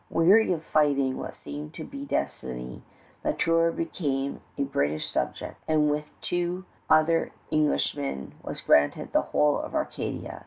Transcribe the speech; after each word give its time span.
Weary 0.09 0.51
of 0.51 0.63
fighting 0.63 1.19
what 1.19 1.35
seemed 1.35 1.75
to 1.75 1.83
be 1.83 2.05
destiny, 2.05 2.81
La 3.23 3.33
Tour 3.33 3.71
became 3.71 4.41
a 4.57 4.63
British 4.63 5.07
subject, 5.11 5.61
and 5.67 5.91
with 5.91 6.05
two 6.21 6.65
other 6.89 7.31
Englishmen 7.51 8.33
was 8.41 8.61
granted 8.61 9.13
the 9.13 9.21
whole 9.21 9.59
of 9.59 9.75
Acadia. 9.75 10.39